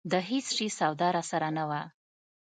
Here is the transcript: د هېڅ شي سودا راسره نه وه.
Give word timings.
د 0.11 0.13
هېڅ 0.29 0.45
شي 0.55 0.67
سودا 0.79 1.07
راسره 1.15 1.49
نه 1.57 1.63
وه. 1.69 1.81